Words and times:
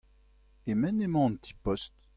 E-men 0.71 1.03
emañ 1.05 1.25
an 1.27 1.35
ti-post? 1.43 1.93